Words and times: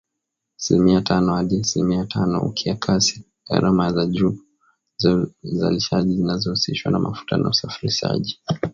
Asilimia 0.59 1.01
tano 1.01 1.33
hadi 1.35 1.59
asilimia 1.59 2.05
tano, 2.05 2.41
ukiakisi 2.41 3.23
gharama 3.49 3.93
za 3.93 4.05
juu 4.05 4.37
za 4.97 5.27
uzalishaji 5.43 6.15
zinazohusishwa 6.15 6.91
na 6.91 6.99
mafuta 6.99 7.37
na 7.37 7.49
usafirishaji. 7.49 8.39